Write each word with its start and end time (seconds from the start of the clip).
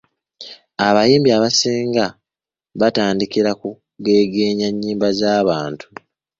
Abayimbi 0.87 1.29
abasinga 1.37 2.05
batandikira 2.79 3.51
ku 3.59 3.67
kugeegeenya 3.79 4.67
nnyimba 4.71 5.07
za 5.19 5.33
bantu. 5.47 5.85